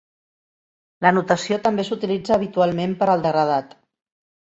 [1.07, 3.81] La notació també s'utilitza habitualment per al degradat.